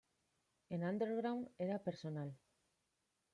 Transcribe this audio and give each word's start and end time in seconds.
En 0.77 0.81
Underground, 0.91 1.43
era 1.67 1.77
personal. 1.91 2.31